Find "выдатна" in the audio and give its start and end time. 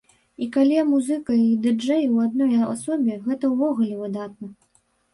4.03-4.55